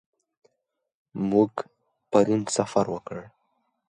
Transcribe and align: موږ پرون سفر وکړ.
موږ 1.29 1.51
پرون 2.11 2.41
سفر 2.57 2.85
وکړ. 2.93 3.17